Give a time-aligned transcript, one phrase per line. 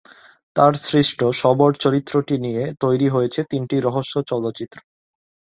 [0.55, 4.77] তার সৃষ্ট শবর চরিত্রটি নিয়ে তৈরি হয়েছে তিনটি রহস্য চলচ্চিত্র।